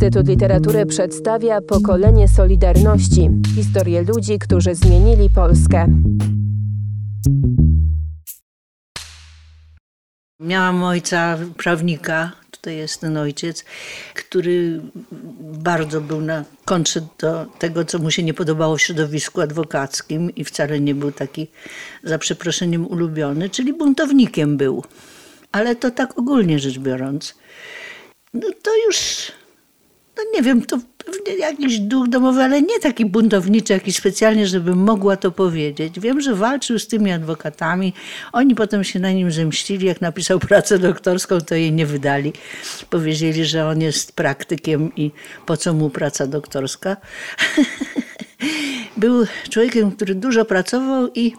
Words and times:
Instytut 0.00 0.28
Literatury 0.28 0.86
przedstawia 0.86 1.60
pokolenie 1.60 2.28
Solidarności 2.28 3.30
historię 3.54 4.02
ludzi, 4.02 4.38
którzy 4.38 4.74
zmienili 4.74 5.30
Polskę. 5.30 5.86
Miałam 10.40 10.82
ojca 10.82 11.38
prawnika, 11.56 12.32
tutaj 12.50 12.76
jest 12.76 13.00
ten 13.00 13.16
ojciec, 13.16 13.64
który 14.14 14.80
bardzo 15.40 16.00
był 16.00 16.20
na 16.20 16.44
kontrze 16.64 17.00
do 17.18 17.46
tego, 17.58 17.84
co 17.84 17.98
mu 17.98 18.10
się 18.10 18.22
nie 18.22 18.34
podobało 18.34 18.76
w 18.76 18.82
środowisku 18.82 19.40
adwokackim 19.40 20.34
i 20.34 20.44
wcale 20.44 20.80
nie 20.80 20.94
był 20.94 21.12
taki, 21.12 21.48
za 22.04 22.18
przeproszeniem, 22.18 22.86
ulubiony, 22.86 23.50
czyli 23.50 23.72
buntownikiem 23.72 24.56
był. 24.56 24.84
Ale 25.52 25.76
to 25.76 25.90
tak 25.90 26.18
ogólnie 26.18 26.58
rzecz 26.58 26.78
biorąc. 26.78 27.34
No 28.34 28.46
to 28.62 28.70
już, 28.86 29.32
no 30.20 30.30
nie 30.34 30.42
wiem, 30.42 30.62
to 30.62 30.78
pewnie 31.04 31.34
jakiś 31.34 31.78
duch 31.78 32.08
domowy, 32.08 32.42
ale 32.42 32.62
nie 32.62 32.80
taki 32.80 33.06
buntowniczy, 33.06 33.72
jakiś 33.72 33.96
specjalnie, 33.96 34.46
żeby 34.46 34.74
mogła 34.74 35.16
to 35.16 35.30
powiedzieć. 35.30 36.00
Wiem, 36.00 36.20
że 36.20 36.34
walczył 36.34 36.78
z 36.78 36.88
tymi 36.88 37.12
adwokatami. 37.12 37.92
Oni 38.32 38.54
potem 38.54 38.84
się 38.84 38.98
na 38.98 39.12
nim 39.12 39.32
zemścili. 39.32 39.86
Jak 39.86 40.00
napisał 40.00 40.38
pracę 40.38 40.78
doktorską, 40.78 41.40
to 41.40 41.54
jej 41.54 41.72
nie 41.72 41.86
wydali. 41.86 42.32
Powiedzieli, 42.90 43.44
że 43.44 43.66
on 43.66 43.80
jest 43.80 44.12
praktykiem 44.12 44.92
i 44.96 45.10
po 45.46 45.56
co 45.56 45.72
mu 45.72 45.90
praca 45.90 46.26
doktorska. 46.26 46.96
Był 48.96 49.26
człowiekiem, 49.50 49.92
który 49.92 50.14
dużo 50.14 50.44
pracował 50.44 51.08
i 51.14 51.32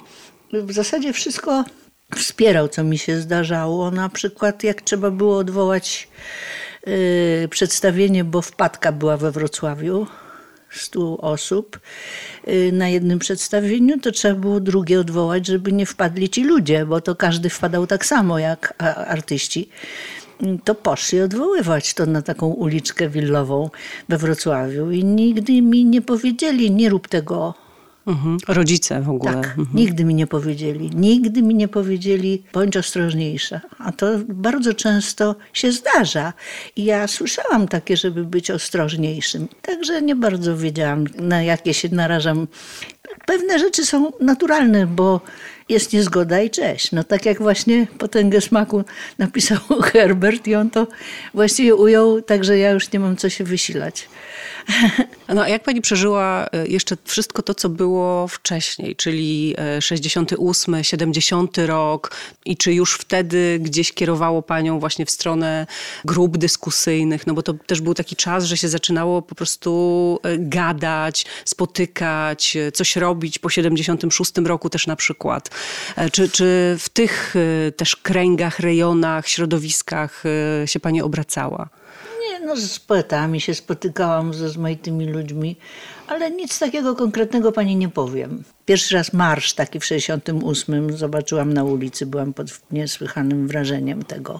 w 0.54 0.74
zasadzie 0.74 1.14
wszystko 1.14 1.64
wspierał, 2.16 2.68
co 2.68 2.84
mi 2.84 2.98
się 2.98 3.22
zdarzało. 3.22 3.92
Na 3.92 4.10
przykład, 4.10 4.64
jak 4.64 4.82
trzeba 4.82 5.12
było 5.12 5.38
odwołać 5.38 6.08
przedstawienie, 7.50 8.24
bo 8.24 8.42
wpadka 8.42 8.92
była 8.92 9.18
we 9.18 9.32
Wrocławiu. 9.32 10.08
100 10.72 11.18
osób 11.18 11.80
y, 12.48 12.72
na 12.74 12.90
jednym 12.90 13.20
przedstawieniu, 13.20 14.00
to 14.00 14.12
trzeba 14.12 14.36
było 14.36 14.60
drugie 14.60 15.00
odwołać, 15.00 15.48
żeby 15.48 15.72
nie 15.72 15.86
wpadli 15.86 16.30
ci 16.30 16.44
ludzie, 16.44 16.86
bo 16.86 17.02
to 17.02 17.16
każdy 17.16 17.50
wpadał 17.50 17.88
tak 17.88 18.06
samo 18.06 18.40
jak 18.40 18.74
artyści. 19.08 19.70
To 20.64 20.76
poszli 20.76 21.22
odwoływać 21.22 21.94
to 21.94 22.06
na 22.06 22.22
taką 22.22 22.48
uliczkę 22.48 23.10
willową 23.10 23.70
we 24.10 24.18
Wrocławiu 24.18 24.92
i 24.92 25.04
nigdy 25.04 25.62
mi 25.62 25.86
nie 25.86 26.02
powiedzieli, 26.02 26.72
nie 26.72 26.90
rób 26.90 27.08
tego 27.08 27.54
Mhm. 28.08 28.38
Rodzice 28.48 29.02
w 29.02 29.10
ogóle. 29.10 29.34
Tak, 29.34 29.46
mhm. 29.46 29.68
nigdy 29.74 30.06
mi 30.06 30.16
nie 30.16 30.28
powiedzieli. 30.28 30.90
Nigdy 30.96 31.42
mi 31.42 31.56
nie 31.56 31.68
powiedzieli, 31.68 32.44
bądź 32.54 32.78
ostrożniejsza. 32.78 33.62
A 33.78 33.92
to 33.92 34.08
bardzo 34.28 34.74
często 34.74 35.36
się 35.54 35.72
zdarza. 35.72 36.34
I 36.76 36.86
ja 36.86 37.08
słyszałam 37.08 37.68
takie, 37.68 37.98
żeby 37.98 38.24
być 38.24 38.52
ostrożniejszym. 38.52 39.48
Także 39.62 40.02
nie 40.02 40.16
bardzo 40.16 40.58
wiedziałam, 40.58 41.06
na 41.18 41.44
jakie 41.44 41.74
się 41.74 41.90
narażam. 41.90 42.48
Pewne 43.26 43.60
rzeczy 43.60 43.86
są 43.86 44.12
naturalne, 44.20 44.88
bo 44.88 45.22
jest 45.72 45.94
niezgoda 45.94 46.42
i 46.42 46.50
cześć. 46.50 46.92
No 46.92 47.04
tak 47.04 47.26
jak 47.26 47.40
właśnie 47.40 47.88
potęgę 47.98 48.42
smaku 48.42 48.84
napisał 49.18 49.58
Herbert 49.94 50.48
i 50.48 50.56
on 50.56 50.70
to 50.70 50.88
właściwie 51.34 51.76
ujął, 51.76 52.22
także 52.22 52.58
ja 52.58 52.72
już 52.72 52.92
nie 52.92 53.00
mam 53.00 53.18
co 53.18 53.30
się 53.30 53.44
wysilać. 53.44 54.10
No 55.36 55.42
a 55.42 55.48
jak 55.48 55.64
pani 55.64 55.82
przeżyła 55.82 56.48
e, 56.52 56.68
jeszcze 56.68 56.98
wszystko 57.06 57.42
to, 57.42 57.56
co 57.56 57.70
było 57.70 58.28
wcześniej, 58.28 58.96
czyli 58.96 59.56
68, 59.80 60.76
e, 60.76 60.84
70 60.84 61.58
rok 61.58 62.12
i 62.46 62.58
czy 62.58 62.74
już 62.74 62.94
wtedy 62.94 63.60
gdzieś 63.62 63.94
kierowało 63.94 64.42
panią 64.42 64.80
właśnie 64.80 65.06
w 65.06 65.12
stronę 65.12 65.68
grup 66.06 66.38
dyskusyjnych, 66.38 67.28
no 67.28 67.34
bo 67.34 67.44
to 67.44 67.54
też 67.54 67.82
był 67.82 67.94
taki 67.94 68.16
czas, 68.16 68.44
że 68.44 68.58
się 68.58 68.68
zaczynało 68.68 69.22
po 69.22 69.36
prostu 69.36 70.20
e, 70.24 70.38
gadać, 70.38 71.26
spotykać, 71.46 72.58
coś 72.74 72.91
robić 72.96 73.40
po 73.40 73.50
76 73.50 74.32
roku 74.46 74.70
też 74.70 74.88
na 74.88 74.96
przykład. 74.96 75.50
Czy, 76.12 76.30
czy 76.30 76.76
w 76.80 76.90
tych 76.90 77.34
też 77.78 77.96
kręgach, 77.96 78.60
rejonach, 78.60 79.28
środowiskach 79.28 80.24
się 80.66 80.80
pani 80.80 81.02
obracała? 81.02 81.70
Nie, 82.22 82.40
no 82.40 82.56
z 82.58 82.80
poetami 82.80 83.42
się 83.42 83.56
spotykałam, 83.56 84.34
ze 84.34 84.44
rozmaitymi 84.44 85.06
ludźmi, 85.06 85.56
ale 86.08 86.32
nic 86.32 86.60
takiego 86.60 86.96
konkretnego 86.96 87.52
pani 87.52 87.76
nie 87.76 87.90
powiem. 87.90 88.44
Pierwszy 88.66 88.96
raz 88.96 89.14
marsz 89.14 89.54
taki 89.54 89.80
w 89.80 89.86
68 89.86 90.98
zobaczyłam 90.98 91.54
na 91.54 91.64
ulicy, 91.64 92.06
byłam 92.06 92.34
pod 92.34 92.48
niesłychanym 92.72 93.48
wrażeniem 93.48 94.04
tego. 94.04 94.40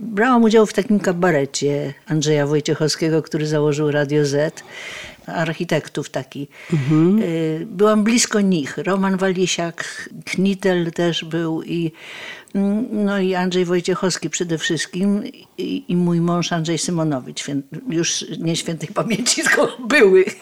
Brałam 0.00 0.42
udział 0.42 0.66
w 0.66 0.72
takim 0.72 1.00
kabarecie 1.00 1.94
Andrzeja 2.06 2.46
Wojciechowskiego, 2.46 3.22
który 3.22 3.46
założył 3.46 3.90
Radio 3.90 4.26
Z, 4.26 4.62
architektów 5.26 6.10
taki. 6.10 6.48
Mhm. 6.72 7.22
Byłam 7.66 8.04
blisko 8.04 8.40
nich. 8.40 8.78
Roman 8.78 9.16
Walisiak, 9.16 10.08
Knitel 10.24 10.92
też 10.92 11.24
był 11.24 11.62
i, 11.62 11.92
mm, 12.54 12.86
no 12.92 13.20
i 13.20 13.34
Andrzej 13.34 13.64
Wojciechowski 13.64 14.30
przede 14.30 14.58
wszystkim 14.58 15.22
i, 15.58 15.84
i 15.88 15.96
mój 15.96 16.20
mąż 16.20 16.52
Andrzej 16.52 16.78
Symonowicz, 16.78 17.44
już 17.88 18.24
nie 18.38 18.56
świętej 18.56 18.88
pamięci, 18.94 19.42
tylko 19.44 19.76
były. 19.88 20.24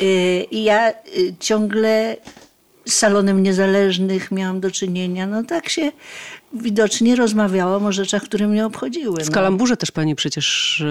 Y, 0.00 0.46
I 0.50 0.64
ja 0.64 0.90
y, 0.90 0.94
ciągle 1.40 2.16
z 2.86 2.94
salonem 2.94 3.42
niezależnych 3.42 4.30
miałam 4.30 4.60
do 4.60 4.70
czynienia. 4.70 5.26
No 5.26 5.44
tak 5.44 5.68
się 5.68 5.92
widocznie 6.52 7.16
rozmawiałam 7.16 7.86
o 7.86 7.92
rzeczach, 7.92 8.22
które 8.22 8.48
mnie 8.48 8.66
obchodziły. 8.66 9.20
W 9.24 9.28
no. 9.28 9.34
Kalamburze 9.34 9.76
też 9.76 9.90
pani 9.90 10.14
przecież 10.14 10.80
e, 10.80 10.84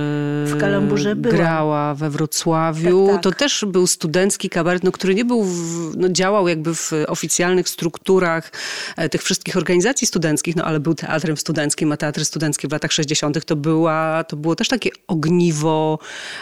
w 0.46 0.58
Kalamburze 0.60 1.16
grała 1.16 1.96
we 1.96 2.10
Wrocławiu. 2.10 3.06
Tak, 3.08 3.16
tak. 3.16 3.24
To 3.24 3.32
też 3.32 3.66
był 3.68 3.88
studencki 3.88 4.50
kabaret, 4.50 4.84
no, 4.84 4.92
który 4.92 5.16
nie 5.16 5.26
był, 5.26 5.44
w, 5.44 5.94
no, 5.98 6.10
działał 6.10 6.48
jakby 6.48 6.76
w 6.76 6.92
oficjalnych 7.08 7.70
strukturach 7.70 8.52
e, 8.98 9.10
tych 9.10 9.24
wszystkich 9.24 9.58
organizacji 9.58 10.08
studenckich, 10.08 10.56
no 10.56 10.64
ale 10.64 10.80
był 10.80 10.96
teatrem 10.96 11.38
studenckim, 11.38 11.92
a 11.92 11.98
teatry 11.98 12.26
studenckie 12.26 12.68
w 12.68 12.72
latach 12.72 12.92
60. 12.92 13.46
to, 13.46 13.56
była, 13.56 14.24
to 14.24 14.38
było 14.38 14.56
też 14.56 14.68
takie 14.68 14.90
ogniwo 15.08 16.00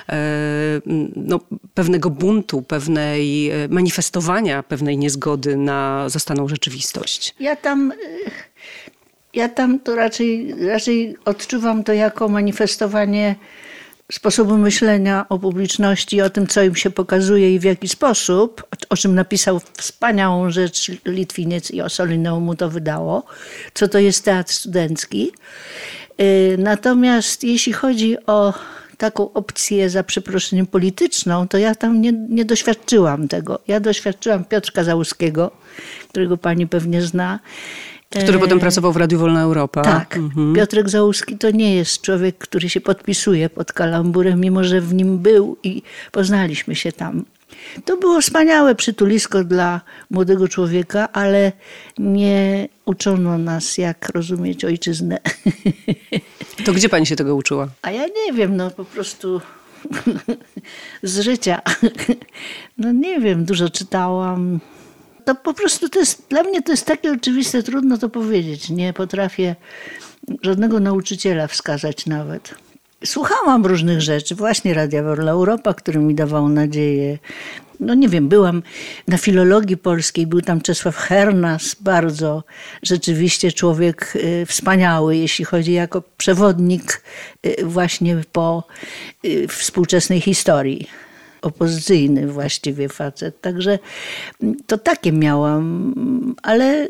e, 0.09 0.15
no, 1.15 1.39
pewnego 1.73 2.09
buntu, 2.09 2.61
pewnej 2.61 3.51
manifestowania 3.69 4.63
pewnej 4.63 4.97
niezgody 4.97 5.57
na 5.57 6.09
zastaną 6.09 6.47
rzeczywistość. 6.47 7.35
Ja 7.39 7.55
tam 7.55 7.93
ja 9.33 9.49
tam 9.49 9.79
to 9.79 9.95
raczej, 9.95 10.55
raczej 10.67 11.15
odczuwam 11.25 11.83
to 11.83 11.93
jako 11.93 12.29
manifestowanie 12.29 13.35
sposobu 14.11 14.57
myślenia 14.57 15.25
o 15.29 15.39
publiczności, 15.39 16.21
o 16.21 16.29
tym, 16.29 16.47
co 16.47 16.63
im 16.63 16.75
się 16.75 16.89
pokazuje 16.89 17.55
i 17.55 17.59
w 17.59 17.63
jaki 17.63 17.87
sposób, 17.87 18.63
o 18.89 18.97
czym 18.97 19.15
napisał 19.15 19.61
wspaniałą 19.77 20.51
rzecz 20.51 20.91
Litwiniec 21.05 21.71
i 21.71 21.81
Osolineu 21.81 22.39
mu 22.39 22.55
to 22.55 22.69
wydało, 22.69 23.23
co 23.73 23.87
to 23.87 23.99
jest 23.99 24.25
teatr 24.25 24.53
studencki. 24.53 25.31
Y, 26.21 26.55
natomiast 26.59 27.43
jeśli 27.43 27.73
chodzi 27.73 28.25
o 28.25 28.53
taką 28.97 29.33
opcję 29.33 29.89
za 29.89 30.03
przeproszeniem 30.03 30.67
polityczną, 30.67 31.47
to 31.47 31.57
ja 31.57 31.75
tam 31.75 32.01
nie, 32.01 32.11
nie 32.29 32.45
doświadczyłam 32.45 33.27
tego. 33.27 33.59
Ja 33.67 33.79
doświadczyłam 33.79 34.45
Piotrka 34.45 34.83
Załuskiego, 34.83 35.51
którego 36.09 36.37
pani 36.37 36.67
pewnie 36.67 37.01
zna, 37.01 37.39
który 38.19 38.39
potem 38.39 38.59
pracował 38.59 38.93
w 38.93 38.97
Radiu 38.97 39.19
Wolna 39.19 39.41
Europa. 39.41 39.81
Tak. 39.81 40.17
Mhm. 40.17 40.53
Piotrek 40.55 40.89
Załuski 40.89 41.37
to 41.37 41.51
nie 41.51 41.75
jest 41.75 42.01
człowiek, 42.01 42.37
który 42.37 42.69
się 42.69 42.81
podpisuje 42.81 43.49
pod 43.49 43.73
kalamburem, 43.73 44.39
mimo 44.39 44.63
że 44.63 44.81
w 44.81 44.93
nim 44.93 45.17
był 45.17 45.57
i 45.63 45.81
poznaliśmy 46.11 46.75
się 46.75 46.91
tam. 46.91 47.25
To 47.85 47.97
było 47.97 48.21
wspaniałe 48.21 48.75
przytulisko 48.75 49.43
dla 49.43 49.81
młodego 50.09 50.47
człowieka, 50.47 51.11
ale 51.11 51.51
nie 51.97 52.69
uczono 52.85 53.37
nas, 53.37 53.77
jak 53.77 54.09
rozumieć 54.09 54.65
ojczyznę. 54.65 55.17
To 56.65 56.73
gdzie 56.73 56.89
pani 56.89 57.05
się 57.05 57.15
tego 57.15 57.35
uczyła? 57.35 57.67
A 57.81 57.91
ja 57.91 58.05
nie 58.05 58.33
wiem, 58.33 58.57
no 58.57 58.71
po 58.71 58.85
prostu 58.85 59.41
z 61.03 61.19
życia. 61.19 61.61
No 62.77 62.91
nie 62.91 63.19
wiem, 63.19 63.45
dużo 63.45 63.69
czytałam, 63.69 64.59
to 65.25 65.35
po 65.35 65.53
prostu 65.53 65.89
to 65.89 65.99
jest, 65.99 66.23
dla 66.29 66.43
mnie 66.43 66.61
to 66.61 66.71
jest 66.71 66.85
takie 66.85 67.11
oczywiste, 67.11 67.63
trudno 67.63 67.97
to 67.97 68.09
powiedzieć. 68.09 68.69
Nie 68.69 68.93
potrafię 68.93 69.55
żadnego 70.41 70.79
nauczyciela 70.79 71.47
wskazać 71.47 72.05
nawet. 72.05 72.55
Słuchałam 73.05 73.65
różnych 73.65 74.01
rzeczy, 74.01 74.35
właśnie 74.35 74.73
Radia 74.73 75.03
Wolna 75.03 75.31
Europa, 75.31 75.73
który 75.73 75.99
mi 75.99 76.15
dawał 76.15 76.49
nadzieję. 76.49 77.17
No 77.79 77.93
nie 77.93 78.09
wiem, 78.09 78.29
byłam 78.29 78.63
na 79.07 79.17
filologii 79.17 79.77
polskiej, 79.77 80.27
był 80.27 80.41
tam 80.41 80.61
Czesław 80.61 80.95
Hernas, 80.95 81.75
bardzo 81.81 82.43
rzeczywiście 82.83 83.51
człowiek 83.51 84.13
y, 84.15 84.45
wspaniały, 84.45 85.17
jeśli 85.17 85.45
chodzi 85.45 85.73
jako 85.73 86.03
przewodnik 86.17 87.03
y, 87.45 87.55
właśnie 87.65 88.17
po 88.31 88.63
y, 89.25 89.47
współczesnej 89.47 90.21
historii 90.21 90.87
opozycyjny 91.43 92.27
właściwie 92.27 92.89
facet. 92.89 93.41
Także 93.41 93.79
to 94.67 94.77
takie 94.77 95.11
miałam, 95.11 96.35
ale 96.43 96.87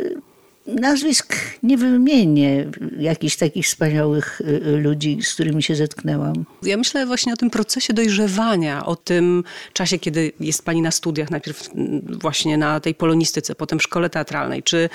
nazwisk 0.67 1.35
nie 1.63 1.77
wymienię 1.77 2.65
jakichś 2.99 3.35
takich 3.35 3.65
wspaniałych 3.65 4.41
y, 4.41 4.45
y, 4.45 4.77
ludzi, 4.77 5.19
z 5.23 5.33
którymi 5.33 5.63
się 5.63 5.75
zetknęłam. 5.75 6.45
Ja 6.63 6.77
myślę 6.77 7.05
właśnie 7.05 7.33
o 7.33 7.37
tym 7.37 7.49
procesie 7.49 7.93
dojrzewania, 7.93 8.85
o 8.85 8.95
tym 8.95 9.43
czasie, 9.73 9.99
kiedy 9.99 10.31
jest 10.39 10.65
pani 10.65 10.81
na 10.81 10.91
studiach, 10.91 11.31
najpierw 11.31 11.69
mm, 11.75 12.01
właśnie 12.21 12.57
na 12.57 12.79
tej 12.79 12.95
polonistyce, 12.95 13.55
potem 13.55 13.79
w 13.79 13.83
szkole 13.83 14.09
teatralnej. 14.09 14.63
Czy, 14.63 14.89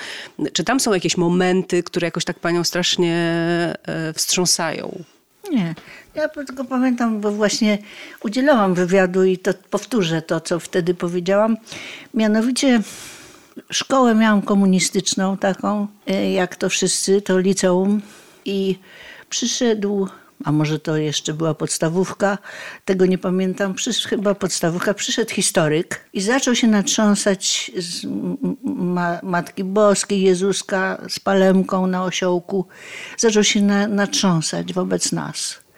czy 0.53 0.63
tam 0.63 0.79
są 0.79 0.93
jakieś 0.93 1.17
momenty, 1.17 1.83
które 1.83 2.07
jakoś 2.07 2.25
tak 2.25 2.39
panią 2.39 2.63
strasznie 2.63 3.15
e, 3.83 4.13
wstrząsają? 4.13 5.03
Nie. 5.51 5.75
Ja 6.15 6.27
tylko 6.27 6.65
pamiętam, 6.65 7.21
bo 7.21 7.31
właśnie 7.31 7.77
udzielałam 8.23 8.73
wywiadu 8.73 9.23
i 9.23 9.37
to 9.37 9.53
powtórzę 9.69 10.21
to, 10.21 10.41
co 10.41 10.59
wtedy 10.59 10.93
powiedziałam. 10.93 11.57
Mianowicie 12.13 12.81
szkołę 13.71 14.15
miałam 14.15 14.41
komunistyczną 14.41 15.37
taką, 15.37 15.87
e, 16.07 16.31
jak 16.31 16.55
to 16.55 16.69
wszyscy, 16.69 17.21
to 17.21 17.39
liceum 17.39 18.01
i 18.45 18.79
przyszedł 19.29 20.07
a 20.45 20.51
może 20.51 20.79
to 20.79 20.97
jeszcze 20.97 21.33
była 21.33 21.53
podstawówka, 21.53 22.37
tego 22.85 23.05
nie 23.05 23.17
pamiętam, 23.17 23.73
chyba 24.07 24.35
podstawówka, 24.35 24.93
przyszedł 24.93 25.31
historyk 25.31 26.09
i 26.13 26.21
zaczął 26.21 26.55
się 26.55 26.67
natrząsać 26.67 27.71
z 27.77 28.05
ma, 28.63 29.19
Matki 29.23 29.63
Boskiej, 29.63 30.21
Jezuska 30.21 31.01
z 31.09 31.19
palemką 31.19 31.87
na 31.87 32.03
osiołku. 32.03 32.67
Zaczął 33.17 33.43
się 33.43 33.61
na, 33.61 33.87
natrząsać 33.87 34.73
wobec 34.73 35.11
nas. 35.11 35.68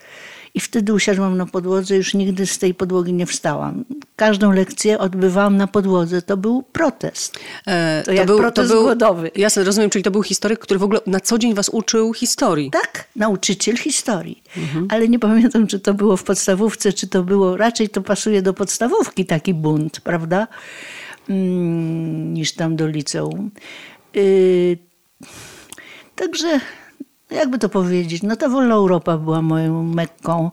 I 0.53 0.59
wtedy 0.59 0.94
usiadłam 0.94 1.38
na 1.38 1.45
podłodze, 1.45 1.95
już 1.95 2.13
nigdy 2.13 2.45
z 2.45 2.57
tej 2.57 2.74
podłogi 2.74 3.13
nie 3.13 3.25
wstałam. 3.25 3.86
Każdą 4.15 4.51
lekcję 4.51 5.00
odbywałam 5.00 5.57
na 5.57 5.68
podłodze. 5.68 6.21
To 6.21 6.38
był 6.38 6.63
protest. 6.63 7.39
E, 7.68 8.03
to, 8.06 8.13
to 8.13 8.25
był, 8.25 8.38
protest 8.38 8.69
to 8.69 8.75
był, 8.75 8.83
głodowy. 8.83 9.31
Jasne, 9.36 9.63
rozumiem, 9.63 9.89
czyli 9.89 10.03
to 10.03 10.12
był 10.12 10.24
historyk, 10.24 10.59
który 10.59 10.80
w 10.80 10.83
ogóle 10.83 11.00
na 11.07 11.19
co 11.19 11.38
dzień 11.38 11.53
was 11.53 11.69
uczył 11.69 12.13
historii. 12.13 12.71
Tak, 12.71 13.07
nauczyciel 13.15 13.77
historii. 13.77 14.44
Mhm. 14.57 14.88
Ale 14.89 15.07
nie 15.07 15.19
pamiętam, 15.19 15.68
czy 15.68 15.80
to 15.80 15.94
było 15.94 16.18
w 16.18 16.24
podstawówce, 16.24 16.94
czy 16.94 17.07
to 17.07 17.24
było... 17.24 17.57
Raczej 17.57 17.89
to 17.89 18.01
pasuje 18.01 18.42
do 18.42 18.53
podstawówki 18.53 19.25
taki 19.25 19.53
bunt, 19.53 20.01
prawda? 20.01 20.48
Mm, 21.30 22.33
niż 22.33 22.53
tam 22.53 22.75
do 22.75 22.88
liceum. 22.88 23.51
Yy, 24.13 24.77
także 26.15 26.59
jakby 27.31 27.60
to 27.60 27.69
powiedzieć, 27.69 28.24
no 28.24 28.36
ta 28.36 28.50
Wolna 28.50 28.75
Europa 28.75 29.18
była 29.18 29.42
moją 29.42 29.83
mekką. 29.83 30.51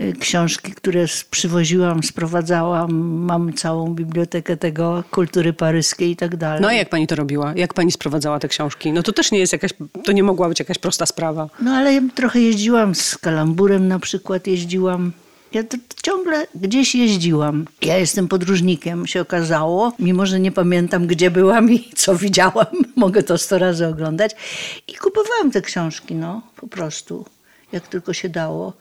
Y, 0.00 0.12
książki, 0.12 0.72
które 0.72 1.04
przywoziłam, 1.30 2.02
sprowadzałam, 2.02 2.92
mam 3.02 3.52
całą 3.52 3.94
bibliotekę 3.94 4.56
tego, 4.56 5.04
kultury 5.10 5.52
paryskiej 5.52 6.10
i 6.10 6.16
tak 6.16 6.36
dalej. 6.36 6.60
No 6.62 6.68
a 6.68 6.72
jak 6.72 6.88
pani 6.88 7.06
to 7.06 7.14
robiła? 7.14 7.52
Jak 7.56 7.74
pani 7.74 7.92
sprowadzała 7.92 8.38
te 8.38 8.48
książki? 8.48 8.92
No 8.92 9.02
to 9.02 9.12
też 9.12 9.32
nie 9.32 9.38
jest 9.38 9.52
jakaś, 9.52 9.70
to 10.04 10.12
nie 10.12 10.22
mogła 10.22 10.48
być 10.48 10.58
jakaś 10.58 10.78
prosta 10.78 11.06
sprawa. 11.06 11.48
No 11.60 11.70
ale 11.70 12.00
trochę 12.14 12.40
jeździłam 12.40 12.94
z 12.94 13.18
kalamburem 13.18 13.88
na 13.88 13.98
przykład, 13.98 14.46
jeździłam 14.46 15.12
ja 15.54 15.62
ciągle 16.02 16.46
gdzieś 16.54 16.94
jeździłam. 16.94 17.66
Ja 17.82 17.98
jestem 17.98 18.28
podróżnikiem, 18.28 19.06
się 19.06 19.20
okazało, 19.20 19.92
mimo 19.98 20.26
że 20.26 20.40
nie 20.40 20.52
pamiętam, 20.52 21.06
gdzie 21.06 21.30
byłam 21.30 21.70
i 21.70 21.90
co 21.94 22.16
widziałam. 22.16 22.66
Mogę 22.96 23.22
to 23.22 23.38
sto 23.38 23.58
razy 23.58 23.86
oglądać. 23.86 24.32
I 24.88 24.94
kupowałam 24.94 25.50
te 25.50 25.62
książki, 25.62 26.14
no, 26.14 26.42
po 26.56 26.66
prostu, 26.66 27.24
jak 27.72 27.88
tylko 27.88 28.12
się 28.12 28.28
dało. 28.28 28.72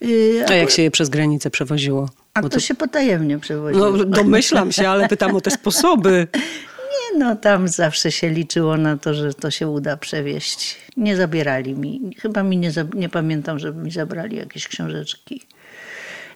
Yy, 0.00 0.44
a, 0.48 0.50
a 0.50 0.54
jak 0.54 0.70
się 0.70 0.82
je 0.82 0.90
przez 0.90 1.08
granicę 1.08 1.50
przewoziło? 1.50 2.08
A 2.34 2.42
to, 2.42 2.48
to, 2.48 2.60
się 2.60 2.74
potajemnie 2.74 3.38
przewoziło. 3.38 3.90
No, 3.90 4.04
domyślam 4.22 4.72
się, 4.72 4.88
ale 4.88 5.08
pytam 5.08 5.36
o 5.36 5.40
te 5.40 5.50
sposoby. 5.50 6.26
Nie, 6.34 7.18
no 7.18 7.36
tam 7.36 7.68
zawsze 7.68 8.12
się 8.12 8.30
liczyło 8.30 8.76
na 8.76 8.96
to, 8.96 9.14
że 9.14 9.34
to 9.34 9.50
się 9.50 9.68
uda 9.68 9.96
przewieźć. 9.96 10.76
Nie 10.96 11.16
zabierali 11.16 11.74
mi. 11.74 12.00
Chyba 12.18 12.42
mi 12.42 12.56
nie, 12.56 12.72
nie 12.94 13.08
pamiętam, 13.08 13.58
żeby 13.58 13.82
mi 13.82 13.90
zabrali 13.90 14.36
jakieś 14.36 14.68
książeczki. 14.68 15.42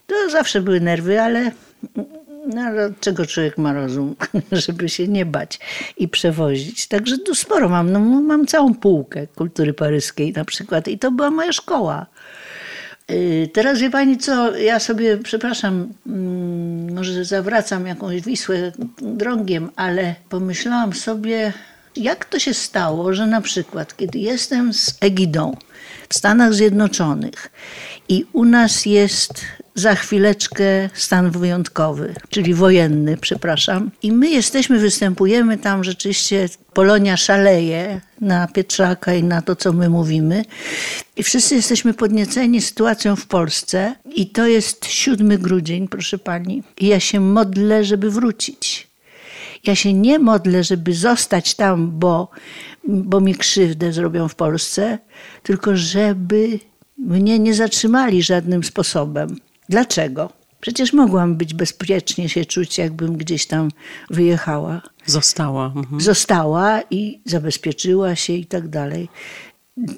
To 0.07 0.31
zawsze 0.31 0.61
były 0.61 0.81
nerwy, 0.81 1.21
ale 1.21 1.51
no, 2.47 2.63
czego 3.01 3.27
człowiek 3.27 3.59
ma 3.59 3.73
rozum, 3.73 4.17
żeby 4.53 4.89
się 4.89 5.09
nie 5.09 5.27
bać 5.27 5.59
i 5.97 6.09
przewozić. 6.09 6.87
Także 6.87 7.19
tu 7.19 7.35
sporo 7.35 7.69
mam. 7.69 7.93
No, 7.93 8.01
mam 8.01 8.47
całą 8.47 8.75
półkę 8.75 9.27
kultury 9.27 9.75
paryskiej 9.75 10.33
na 10.33 10.45
przykład 10.45 10.89
i 10.89 10.99
to 10.99 11.11
była 11.11 11.31
moja 11.31 11.53
szkoła. 11.53 12.07
Y, 13.11 13.51
teraz 13.53 13.79
wie 13.79 13.91
pani 13.91 14.19
co, 14.19 14.57
ja 14.57 14.81
sobie, 14.81 15.17
przepraszam, 15.17 15.89
mm, 16.07 16.95
może 16.95 17.25
zawracam 17.25 17.87
jakąś 17.87 18.21
Wisłę 18.21 18.73
drągiem, 18.99 19.71
ale 19.77 20.15
pomyślałam 20.29 20.93
sobie, 20.93 21.53
jak 21.97 22.25
to 22.25 22.39
się 22.39 22.55
stało, 22.55 23.13
że 23.13 23.27
na 23.27 23.41
przykład, 23.41 23.97
kiedy 23.97 24.19
jestem 24.19 24.75
z 24.75 24.99
Egidą 25.01 25.57
w 26.09 26.15
Stanach 26.15 26.55
Zjednoczonych 26.55 27.51
i 28.09 28.25
u 28.33 28.45
nas 28.45 28.87
jest 28.87 29.45
za 29.75 29.95
chwileczkę 29.95 30.91
stan 30.95 31.31
wyjątkowy, 31.31 32.15
czyli 32.29 32.55
wojenny, 32.55 33.17
przepraszam. 33.17 33.91
I 34.03 34.13
my 34.13 34.31
jesteśmy, 34.31 34.79
występujemy 34.79 35.59
tam 35.59 35.85
rzeczywiście, 35.85 36.49
Polonia 36.73 37.17
szaleje 37.17 38.01
na 38.21 38.49
Pietrzaka 38.49 39.15
i 39.15 39.23
na 39.23 39.43
to, 39.43 39.57
co 39.57 39.73
my 39.73 39.89
mówimy. 39.89 40.45
I 41.17 41.23
wszyscy 41.23 41.55
jesteśmy 41.55 41.95
podnieceni 41.95 42.61
sytuacją 42.61 43.17
w 43.17 43.27
Polsce. 43.27 43.95
I 44.15 44.27
to 44.27 44.47
jest 44.47 44.87
7 44.87 45.39
grudzień, 45.39 45.89
proszę 45.89 46.19
pani. 46.19 46.63
I 46.79 46.87
ja 46.87 47.01
się 47.01 47.21
modlę, 47.21 47.85
żeby 47.85 48.11
wrócić. 48.11 48.89
Ja 49.65 49.75
się 49.75 49.93
nie 49.93 50.19
modlę, 50.19 50.65
żeby 50.65 50.95
zostać 50.95 51.55
tam, 51.55 51.99
bo, 51.99 52.31
bo 52.85 53.21
mi 53.21 53.35
krzywdę 53.35 53.93
zrobią 53.93 54.29
w 54.29 54.35
Polsce, 54.35 54.99
tylko 55.43 55.77
żeby 55.77 56.59
mnie 56.99 57.39
nie 57.39 57.55
zatrzymali 57.55 58.23
żadnym 58.23 58.65
sposobem. 58.65 59.37
Dlaczego? 59.69 60.31
Przecież 60.61 60.93
mogłam 60.93 61.37
być 61.37 61.55
bezpiecznie 61.55 62.29
się 62.29 62.45
czuć, 62.45 62.79
jakbym 62.79 63.17
gdzieś 63.17 63.47
tam 63.47 63.69
wyjechała. 64.11 64.83
Została. 65.07 65.67
Mhm. 65.77 66.01
Została 66.01 66.83
i 66.91 67.21
zabezpieczyła 67.25 68.17
się 68.17 68.33
i 68.33 68.47
tak 68.47 68.69
dalej. 68.69 69.09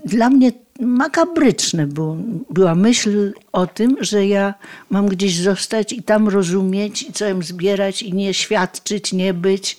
Dla 0.05 0.31
mnie 0.31 0.53
makabryczne 0.81 1.87
było, 1.87 2.17
była 2.51 2.75
myśl 2.75 3.33
o 3.53 3.67
tym, 3.67 3.97
że 4.01 4.27
ja 4.27 4.55
mam 4.91 5.07
gdzieś 5.07 5.37
zostać 5.37 5.93
i 5.93 6.03
tam 6.03 6.29
rozumieć, 6.29 7.03
i 7.03 7.13
co 7.13 7.27
ją 7.27 7.43
zbierać 7.43 8.03
i 8.03 8.13
nie 8.13 8.35
świadczyć, 8.35 9.13
nie 9.13 9.35
być, 9.35 9.79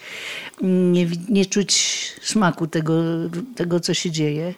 nie, 0.61 1.07
nie 1.29 1.45
czuć 1.45 1.71
smaku 2.21 2.67
tego, 2.67 2.93
tego, 3.55 3.79
co 3.79 3.93
się 3.93 4.11
dzieje. 4.11 4.53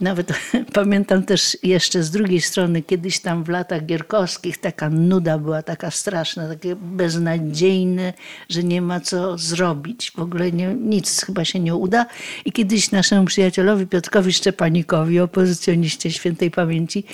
Nawet 0.00 0.32
pamiętam 0.72 1.22
też 1.22 1.56
jeszcze 1.62 2.02
z 2.02 2.10
drugiej 2.10 2.40
strony, 2.40 2.82
kiedyś 2.82 3.20
tam 3.20 3.44
w 3.44 3.48
latach 3.48 3.86
gierkowskich 3.86 4.58
taka 4.58 4.90
nuda 4.90 5.38
była 5.38 5.62
taka 5.62 5.90
straszna, 5.90 6.48
takie 6.48 6.76
beznadziejne, 6.76 8.12
że 8.48 8.62
nie 8.62 8.82
ma 8.82 9.00
co 9.00 9.38
zrobić. 9.38 10.10
W 10.10 10.18
ogóle 10.18 10.52
nie, 10.52 10.74
nic 10.74 11.24
chyba 11.24 11.44
się 11.44 11.60
nie 11.60 11.74
uda. 11.74 12.06
I 12.44 12.52
kiedyś 12.52 12.90
naszemu 12.90 13.26
przyjacielowi 13.26 13.86
Piotrkowi 13.86 14.32
Szczepanikowi, 14.32 15.20
opozycjoniście 15.20 16.10
świętej 16.10 16.50
pamięci, 16.50 17.04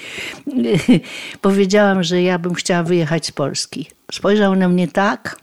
powiedziałam, 1.40 2.02
że 2.02 2.22
ja 2.22 2.38
bym 2.38 2.54
chciała 2.54 2.82
wyjechać 2.82 3.26
z 3.26 3.32
Polski. 3.32 3.86
Spojrzał 4.12 4.56
na 4.56 4.68
mnie 4.68 4.88
tak, 4.88 5.36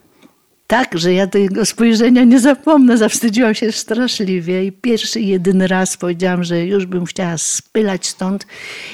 tak, 0.70 0.98
że 0.98 1.14
ja 1.14 1.28
tego 1.28 1.66
spojrzenia 1.66 2.24
nie 2.24 2.40
zapomnę. 2.40 2.98
Zawstydziłam 2.98 3.56
się 3.56 3.72
straszliwie 3.72 4.66
i 4.66 4.72
pierwszy 4.72 5.22
jedyny 5.22 5.68
raz 5.68 5.98
powiedziałam, 5.98 6.44
że 6.44 6.66
już 6.66 6.86
bym 6.86 7.06
chciała 7.06 7.38
spylać 7.38 8.08
stąd 8.08 8.48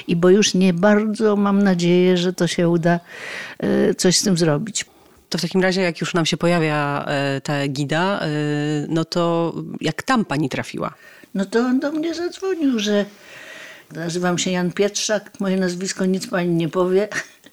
i 0.08 0.16
bo 0.16 0.30
już 0.30 0.54
nie 0.54 0.72
bardzo 0.72 1.36
mam 1.36 1.62
nadzieję, 1.62 2.16
że 2.16 2.32
to 2.32 2.46
się 2.46 2.68
uda 2.68 3.00
e, 3.58 3.94
coś 3.94 4.16
z 4.16 4.22
tym 4.22 4.36
zrobić. 4.36 4.84
To 5.28 5.38
w 5.38 5.42
takim 5.42 5.60
razie, 5.60 5.80
jak 5.80 6.00
już 6.00 6.14
nam 6.14 6.26
się 6.26 6.36
pojawia 6.36 7.04
e, 7.08 7.40
ta 7.40 7.68
gida, 7.68 8.20
e, 8.20 8.28
no 8.88 9.04
to 9.04 9.54
jak 9.80 10.02
tam 10.02 10.24
pani 10.24 10.48
trafiła? 10.48 10.94
No 11.34 11.44
to 11.44 11.58
on 11.58 11.80
do 11.80 11.92
mnie 11.92 12.14
zadzwonił, 12.14 12.78
że 12.78 13.04
nazywam 13.92 14.38
się 14.38 14.50
Jan 14.50 14.72
Pietrzak, 14.72 15.40
moje 15.40 15.56
nazwisko 15.56 16.06
nic 16.06 16.26
pani 16.26 16.54
nie 16.54 16.68
powie. 16.68 17.08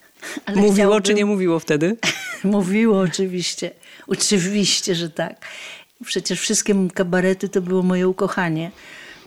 mówiło 0.56 0.74
chciałbym... 0.74 1.02
czy 1.02 1.14
nie 1.14 1.26
mówiło 1.26 1.60
wtedy? 1.60 1.98
mówiło 2.44 3.00
oczywiście. 3.00 3.72
Oczywiście, 4.08 4.96
że 4.96 5.10
tak. 5.10 5.46
Przecież 6.06 6.40
wszystkie 6.40 6.76
kabarety 6.94 7.50
to 7.50 7.62
było 7.62 7.84
moje 7.84 8.08
ukochanie. 8.08 8.72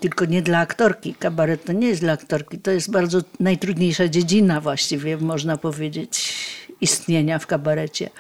Tylko 0.01 0.25
nie 0.25 0.43
dla 0.43 0.59
aktorki. 0.59 1.15
Kabaret 1.15 1.65
to 1.65 1.73
nie 1.73 1.89
jest 1.89 2.01
dla 2.01 2.13
aktorki. 2.13 2.59
To 2.59 2.71
jest 2.71 2.91
bardzo 2.91 3.21
najtrudniejsza 3.41 4.09
dziedzina 4.09 4.61
właściwie, 4.61 5.17
można 5.17 5.57
powiedzieć, 5.57 6.35
istnienia 6.81 7.39
w 7.39 7.47
kabarecie. 7.47 8.11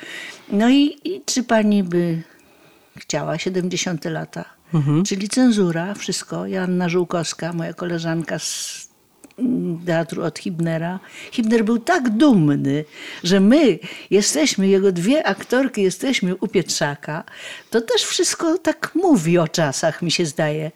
No 0.52 0.70
i, 0.70 0.98
i 1.04 1.22
czy 1.26 1.42
pani 1.42 1.82
by 1.82 2.22
chciała 2.98 3.38
70 3.38 4.04
lata? 4.04 4.44
Mhm. 4.74 5.04
Czyli 5.04 5.28
cenzura, 5.28 5.94
wszystko. 5.94 6.46
Joanna 6.46 6.88
Żółkowska, 6.88 7.52
moja 7.52 7.74
koleżanka 7.74 8.38
z 8.38 8.88
teatru 9.86 10.22
od 10.22 10.38
Hibnera. 10.38 11.00
Hibner 11.32 11.64
był 11.64 11.78
tak 11.78 12.10
dumny, 12.10 12.84
że 13.24 13.40
my 13.40 13.78
jesteśmy, 14.10 14.68
jego 14.68 14.92
dwie 14.92 15.26
aktorki 15.26 15.82
jesteśmy 15.82 16.36
u 16.36 16.48
Pietrzaka. 16.48 17.24
To 17.70 17.80
też 17.80 18.02
wszystko 18.02 18.58
tak 18.58 18.92
mówi 18.94 19.38
o 19.38 19.48
czasach, 19.48 20.02
mi 20.02 20.10
się 20.10 20.26
zdaje. 20.26 20.70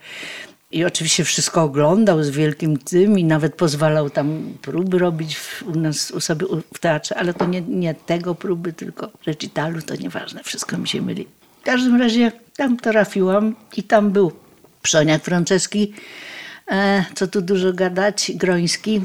I 0.72 0.84
oczywiście 0.84 1.24
wszystko 1.24 1.62
oglądał 1.62 2.22
z 2.22 2.30
wielkim 2.30 2.76
tym 2.76 3.18
i 3.18 3.24
nawet 3.24 3.54
pozwalał 3.54 4.10
tam 4.10 4.52
próby 4.62 4.98
robić 4.98 5.36
u 5.66 5.78
nas 5.78 6.10
u 6.10 6.20
sobie 6.20 6.46
w 6.74 6.78
teatrze, 6.78 7.18
ale 7.18 7.34
to 7.34 7.46
nie, 7.46 7.60
nie 7.60 7.94
tego 7.94 8.34
próby, 8.34 8.72
tylko 8.72 9.10
recitalu, 9.26 9.82
to 9.82 9.96
nieważne, 9.96 10.42
wszystko 10.44 10.78
mi 10.78 10.88
się 10.88 11.02
myli. 11.02 11.26
W 11.60 11.64
każdym 11.64 12.00
razie 12.00 12.32
tam 12.56 12.76
trafiłam 12.76 13.54
i 13.76 13.82
tam 13.82 14.10
był 14.10 14.32
Przoniak 14.82 15.22
Franceski, 15.22 15.92
co 17.14 17.26
tu 17.26 17.40
dużo 17.40 17.72
gadać, 17.72 18.32
Groński, 18.34 19.02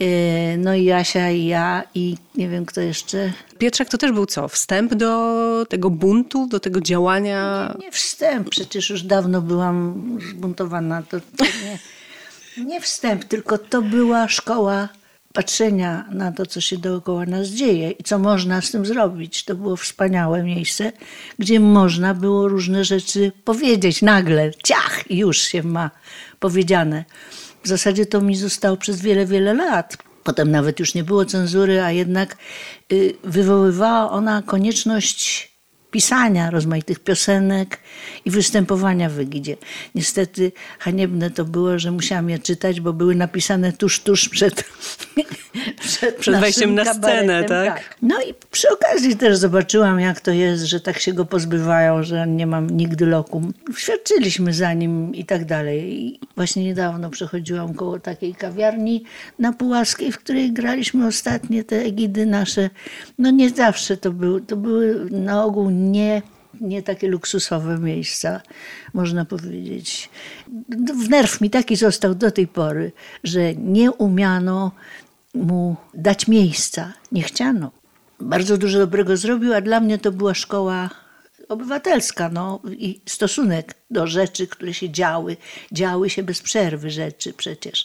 e, 0.00 0.56
no 0.56 0.74
i 0.74 0.84
Jasia 0.84 1.30
i 1.30 1.44
ja 1.44 1.82
i 1.94 2.16
nie 2.34 2.48
wiem 2.48 2.66
kto 2.66 2.80
jeszcze. 2.80 3.32
Pietrzak 3.58 3.88
to 3.88 3.98
też 3.98 4.12
był 4.12 4.26
co? 4.26 4.48
Wstęp 4.48 4.94
do 4.94 5.66
tego 5.68 5.90
buntu, 5.90 6.46
do 6.46 6.60
tego 6.60 6.80
działania? 6.80 7.74
Nie 7.80 7.92
wstęp, 7.92 8.50
przecież 8.50 8.90
już 8.90 9.02
dawno 9.02 9.42
byłam 9.42 10.18
zbuntowana. 10.30 11.02
To, 11.02 11.20
to 11.20 11.44
nie, 11.44 12.64
nie 12.64 12.80
wstęp, 12.80 13.24
tylko 13.24 13.58
to 13.58 13.82
była 13.82 14.28
szkoła 14.28 14.88
patrzenia 15.32 16.04
na 16.12 16.32
to, 16.32 16.46
co 16.46 16.60
się 16.60 16.78
dookoła 16.78 17.26
nas 17.26 17.48
dzieje 17.48 17.90
i 17.90 18.04
co 18.04 18.18
można 18.18 18.60
z 18.60 18.70
tym 18.70 18.86
zrobić. 18.86 19.44
To 19.44 19.54
było 19.54 19.76
wspaniałe 19.76 20.42
miejsce, 20.42 20.92
gdzie 21.38 21.60
można 21.60 22.14
było 22.14 22.48
różne 22.48 22.84
rzeczy 22.84 23.32
powiedzieć 23.44 24.02
nagle, 24.02 24.50
ciach, 24.64 25.10
i 25.10 25.18
już 25.18 25.38
się 25.38 25.62
ma 25.62 25.90
powiedziane. 26.40 27.04
W 27.62 27.68
zasadzie 27.68 28.06
to 28.06 28.20
mi 28.20 28.36
zostało 28.36 28.76
przez 28.76 29.00
wiele, 29.00 29.26
wiele 29.26 29.54
lat. 29.54 29.96
Potem 30.24 30.50
nawet 30.50 30.80
już 30.80 30.94
nie 30.94 31.04
było 31.04 31.24
cenzury, 31.24 31.82
a 31.82 31.90
jednak 31.90 32.36
y, 32.92 33.14
wywoływała 33.24 34.10
ona 34.10 34.42
konieczność 34.42 35.52
pisania 35.90 36.50
rozmaitych 36.50 37.00
piosenek 37.00 37.78
i 38.24 38.30
występowania 38.30 39.10
w 39.10 39.18
Egidzie. 39.18 39.56
Niestety 39.94 40.52
haniebne 40.78 41.30
to 41.30 41.44
było, 41.44 41.78
że 41.78 41.90
musiałam 41.90 42.30
je 42.30 42.38
czytać, 42.38 42.80
bo 42.80 42.92
były 42.92 43.14
napisane 43.14 43.72
tuż, 43.72 44.00
tuż 44.00 44.28
przed, 44.28 44.64
przed, 45.88 46.16
przed 46.16 46.40
wejściem 46.40 46.74
na 46.74 46.94
scenę, 46.94 47.44
tak? 47.44 47.74
tak? 47.74 47.96
No 48.02 48.22
i 48.22 48.34
przy 48.50 48.68
okazji 48.70 49.16
też 49.16 49.36
zobaczyłam, 49.36 50.00
jak 50.00 50.20
to 50.20 50.30
jest, 50.30 50.64
że 50.64 50.80
tak 50.80 50.98
się 50.98 51.12
go 51.12 51.24
pozbywają, 51.24 52.02
że 52.02 52.26
nie 52.26 52.46
mam 52.46 52.70
nigdy 52.70 53.06
lokum. 53.06 53.52
Świadczyliśmy 53.76 54.52
za 54.52 54.72
nim 54.72 55.14
i 55.14 55.24
tak 55.24 55.44
dalej. 55.44 56.04
I 56.04 56.20
właśnie 56.36 56.64
niedawno 56.64 57.10
przechodziłam 57.10 57.74
koło 57.74 57.98
takiej 57.98 58.34
kawiarni 58.34 59.04
na 59.38 59.52
Pułaskiej, 59.52 60.12
w 60.12 60.18
której 60.18 60.52
graliśmy 60.52 61.06
ostatnie 61.06 61.64
te 61.64 61.76
Egidy 61.76 62.26
nasze. 62.26 62.70
No 63.18 63.30
nie 63.30 63.50
zawsze 63.50 63.96
to 63.96 64.12
były, 64.12 64.40
to 64.40 64.56
były 64.56 65.10
na 65.10 65.44
ogół 65.44 65.70
nie, 65.70 66.22
nie 66.60 66.82
takie 66.82 67.08
luksusowe 67.08 67.78
miejsca, 67.78 68.40
można 68.94 69.24
powiedzieć. 69.24 70.10
W 71.04 71.08
nerw 71.08 71.40
mi 71.40 71.50
taki 71.50 71.76
został 71.76 72.14
do 72.14 72.30
tej 72.30 72.46
pory, 72.46 72.92
że 73.24 73.54
nie 73.54 73.92
umiano 73.92 74.72
mu 75.34 75.76
dać 75.94 76.28
miejsca, 76.28 76.92
nie 77.12 77.22
chciano. 77.22 77.70
Bardzo 78.20 78.58
dużo 78.58 78.78
dobrego 78.78 79.16
zrobił, 79.16 79.54
a 79.54 79.60
dla 79.60 79.80
mnie 79.80 79.98
to 79.98 80.12
była 80.12 80.34
szkoła 80.34 80.90
obywatelska 81.48 82.28
no, 82.28 82.60
i 82.70 83.00
stosunek 83.06 83.74
do 83.90 84.06
rzeczy, 84.06 84.46
które 84.46 84.74
się 84.74 84.90
działy. 84.90 85.36
Działy 85.72 86.10
się 86.10 86.22
bez 86.22 86.42
przerwy 86.42 86.90
rzeczy 86.90 87.32
przecież. 87.32 87.84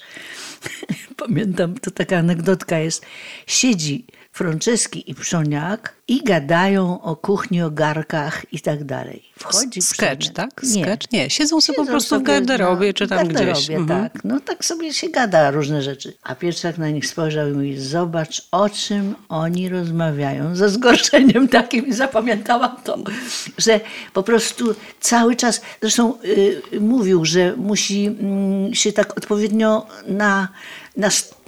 Pamiętam, 1.18 1.76
to 1.76 1.92
taka 1.92 2.18
anegdotka 2.18 2.80
jest. 2.80 3.06
Siedzi 3.48 4.06
Franceski 4.32 5.12
i 5.12 5.16
Przoniak 5.16 5.96
i 6.08 6.24
gadają 6.24 7.02
o 7.02 7.16
kuchni, 7.16 7.62
o 7.62 7.72
garkach 7.72 8.54
i 8.54 8.60
tak 8.60 8.84
dalej. 8.84 9.24
Wchodzi 9.40 9.82
Sketch, 9.82 10.30
tak? 10.30 10.64
Nie. 10.64 10.84
Sketch? 10.84 11.12
Nie, 11.12 11.30
siedzą 11.30 11.62
sobie 11.62 11.76
siedzą 11.76 11.86
po 11.86 11.92
prostu 11.92 12.20
w 12.20 12.24
garderobie 12.24 12.88
no, 12.88 12.94
czy 12.94 13.08
tam 13.08 13.18
garderobie, 13.18 13.54
gdzieś. 13.54 13.70
Mhm. 13.70 14.10
tak. 14.10 14.24
No 14.24 14.40
tak 14.40 14.66
sobie 14.66 14.94
się 14.94 15.10
gada 15.10 15.52
różne 15.52 15.82
rzeczy. 15.82 16.14
A 16.24 16.36
Pietrzak 16.36 16.78
na 16.78 16.90
nich 16.90 17.08
spojrzał 17.08 17.50
i 17.50 17.52
mówi, 17.52 17.80
zobacz 17.80 18.48
o 18.52 18.70
czym 18.70 19.16
oni 19.30 19.70
rozmawiają. 19.70 20.56
Ze 20.56 20.70
zgorszeniem 20.70 21.48
takim 21.48 21.88
i 21.88 21.94
zapamiętałam 21.94 22.76
to, 22.84 22.98
że 23.58 23.80
po 24.14 24.24
prostu 24.24 24.76
cały 25.00 25.36
czas, 25.36 25.62
zresztą 25.82 26.14
yy, 26.72 26.80
mówił, 26.80 27.26
że 27.26 27.56
musi 27.58 28.04
yy, 28.04 28.76
się 28.76 28.94
tak 28.94 29.18
odpowiednio 29.18 29.88
na 30.08 30.48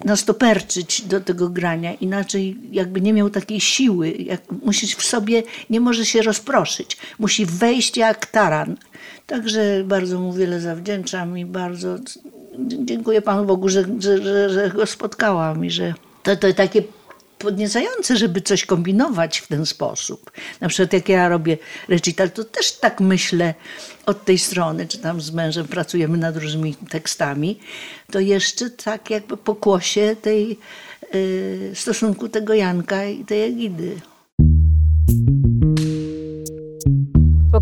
nastoperczyć 0.05 1.01
do 1.01 1.21
tego 1.21 1.49
grania, 1.49 1.93
inaczej 1.93 2.57
jakby 2.71 3.01
nie 3.01 3.13
miał 3.13 3.29
takiej 3.29 3.61
siły, 3.61 4.11
jak, 4.11 4.41
musi 4.63 4.87
w 4.87 5.03
sobie, 5.03 5.43
nie 5.69 5.79
może 5.79 6.05
się 6.05 6.21
rozproszyć, 6.21 6.97
musi 7.19 7.45
wejść 7.45 7.97
jak 7.97 8.25
taran. 8.25 8.77
Także 9.27 9.83
bardzo 9.85 10.19
mu 10.19 10.33
wiele 10.33 10.61
zawdzięczam 10.61 11.37
i 11.37 11.45
bardzo 11.45 11.97
dziękuję 12.59 13.21
Panu 13.21 13.45
Bogu, 13.45 13.69
że, 13.69 13.85
że, 13.99 14.23
że, 14.23 14.49
że 14.49 14.69
go 14.69 14.85
spotkałam 14.85 15.65
i 15.65 15.71
że 15.71 15.93
to, 16.23 16.35
to 16.35 16.53
takie 16.53 16.83
podniecające, 17.37 18.17
żeby 18.17 18.41
coś 18.41 18.65
kombinować 18.65 19.37
w 19.39 19.47
ten 19.47 19.65
sposób. 19.65 20.31
Na 20.61 20.67
przykład 20.67 20.93
jak 20.93 21.09
ja 21.09 21.29
robię 21.29 21.57
recital, 21.87 22.31
to 22.31 22.43
też 22.43 22.71
tak 22.71 23.01
myślę 23.01 23.53
od 24.05 24.25
tej 24.25 24.39
strony, 24.39 24.87
czy 24.87 24.97
tam 24.97 25.21
z 25.21 25.31
mężem 25.31 25.67
pracujemy 25.67 26.17
nad 26.17 26.37
różnymi 26.37 26.75
tekstami, 26.75 27.59
to 28.11 28.19
jeszcze 28.19 28.69
tak 28.69 29.09
jakby 29.09 29.37
pokłosie 29.37 30.15
tej 30.21 30.59
y, 31.15 31.71
stosunku 31.73 32.29
tego 32.29 32.53
Janka 32.53 33.05
i 33.05 33.25
tej 33.25 33.43
Egidy. 33.43 34.01